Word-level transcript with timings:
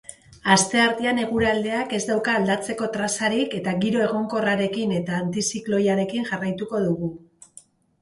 Asteartean 0.53 1.19
eguraldiak 1.23 1.93
ez 1.97 1.99
dauka 2.07 2.33
aldatzeko 2.39 2.89
trazarik 2.97 3.55
eta 3.61 3.77
giro 3.85 4.03
egonkorrarekin 4.09 4.99
eta 5.03 5.23
antizikloikoarekin 5.23 6.31
jarraituko 6.35 6.87
dugu. 6.91 7.17